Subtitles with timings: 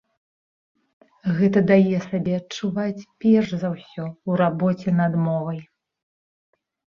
[1.39, 5.61] Гэта дае сабе адчуваць перш за ўсё ў рабоце над мовай.